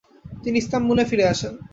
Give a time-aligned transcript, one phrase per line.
[0.43, 1.53] তিনি ইস্তাম্বুলে ফিরে আসেন।